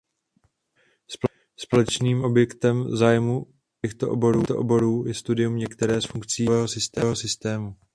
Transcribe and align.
Společným 1.57 2.23
objektem 2.23 2.95
zájmu 2.97 3.43
všech 3.45 3.53
těchto 3.81 4.11
oborů 4.59 5.07
je 5.07 5.13
studium 5.13 5.55
některé 5.57 6.01
z 6.01 6.05
funkcí 6.05 6.45
nervového 6.45 7.15
systému. 7.15 7.75